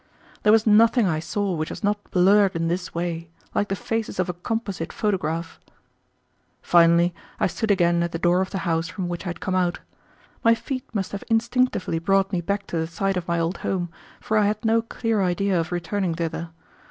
[0.41, 4.17] There was nothing I saw which was not blurred in this way, like the faces
[4.19, 5.59] of a composite photograph.
[6.63, 9.53] Finally, I stood again at the door of the house from which I had come
[9.53, 9.79] out.
[10.43, 13.89] My feet must have instinctively brought me back to the site of my old home,
[14.19, 16.49] for I had no clear idea of returning thither.